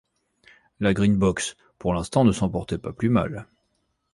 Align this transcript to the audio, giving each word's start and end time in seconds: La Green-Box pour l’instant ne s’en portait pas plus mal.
La 0.79 0.95
Green-Box 0.95 1.55
pour 1.77 1.93
l’instant 1.93 2.23
ne 2.23 2.31
s’en 2.31 2.49
portait 2.49 2.79
pas 2.79 2.91
plus 2.91 3.09
mal. 3.09 3.45